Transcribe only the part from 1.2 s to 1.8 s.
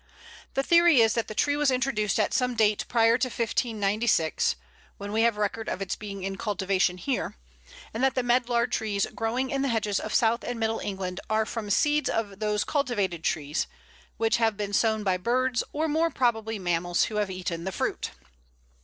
the tree was